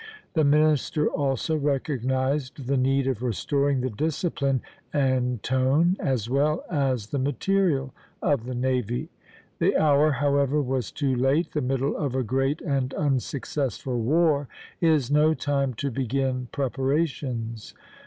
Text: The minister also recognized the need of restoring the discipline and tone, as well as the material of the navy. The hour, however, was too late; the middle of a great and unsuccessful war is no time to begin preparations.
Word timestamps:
The 0.33 0.43
minister 0.43 1.07
also 1.07 1.55
recognized 1.55 2.65
the 2.65 2.75
need 2.75 3.05
of 3.05 3.21
restoring 3.21 3.81
the 3.81 3.91
discipline 3.91 4.63
and 4.91 5.43
tone, 5.43 5.95
as 5.99 6.27
well 6.27 6.63
as 6.71 7.05
the 7.09 7.19
material 7.19 7.93
of 8.19 8.45
the 8.45 8.55
navy. 8.55 9.09
The 9.59 9.77
hour, 9.77 10.13
however, 10.13 10.59
was 10.59 10.91
too 10.91 11.15
late; 11.15 11.51
the 11.51 11.61
middle 11.61 11.95
of 11.95 12.15
a 12.15 12.23
great 12.23 12.61
and 12.63 12.91
unsuccessful 12.95 14.01
war 14.01 14.47
is 14.81 15.11
no 15.11 15.35
time 15.35 15.75
to 15.75 15.91
begin 15.91 16.47
preparations. 16.51 17.75